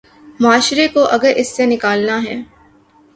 معاشرے 0.39 0.87
کو 0.87 1.03
اگر 1.05 1.33
اس 1.35 1.55
سے 1.55 1.65
نکالنا 1.65 2.17
ہے۔ 2.23 2.35